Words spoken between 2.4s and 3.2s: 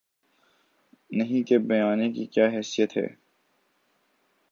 حیثیت ہے؟